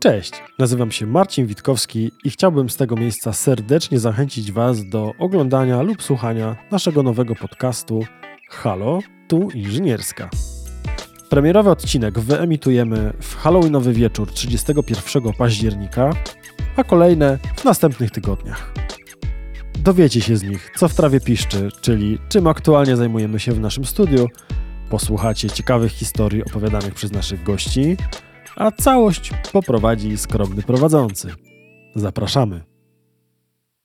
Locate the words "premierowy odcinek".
11.30-12.18